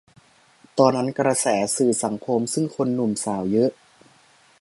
[0.77, 1.47] ตอนนั้นกระแส
[1.77, 3.69] สื่อสังคม ซึ่งคนหนุ่มสาวเยอะ